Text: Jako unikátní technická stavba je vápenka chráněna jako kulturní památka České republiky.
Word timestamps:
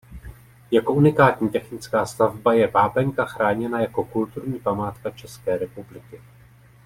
Jako 0.71 0.93
unikátní 0.93 1.49
technická 1.49 2.05
stavba 2.05 2.53
je 2.53 2.67
vápenka 2.67 3.25
chráněna 3.25 3.79
jako 3.81 4.03
kulturní 4.03 4.59
památka 4.59 5.09
České 5.09 5.57
republiky. 5.57 6.21